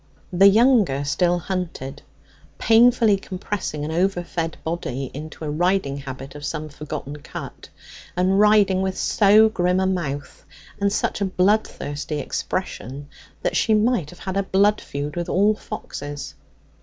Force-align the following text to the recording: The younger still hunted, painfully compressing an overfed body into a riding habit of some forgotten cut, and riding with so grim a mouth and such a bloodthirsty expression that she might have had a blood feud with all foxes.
The 0.33 0.47
younger 0.47 1.03
still 1.03 1.37
hunted, 1.37 2.01
painfully 2.57 3.17
compressing 3.17 3.85
an 3.85 3.91
overfed 3.91 4.57
body 4.63 5.11
into 5.13 5.45
a 5.45 5.49
riding 5.51 5.97
habit 5.97 6.33
of 6.33 6.43
some 6.43 6.69
forgotten 6.69 7.17
cut, 7.17 7.69
and 8.17 8.39
riding 8.39 8.81
with 8.81 8.97
so 8.97 9.47
grim 9.47 9.79
a 9.79 9.85
mouth 9.85 10.43
and 10.79 10.91
such 10.91 11.21
a 11.21 11.25
bloodthirsty 11.25 12.17
expression 12.17 13.09
that 13.43 13.55
she 13.55 13.75
might 13.75 14.09
have 14.09 14.17
had 14.17 14.37
a 14.37 14.41
blood 14.41 14.81
feud 14.81 15.15
with 15.15 15.29
all 15.29 15.53
foxes. 15.53 16.33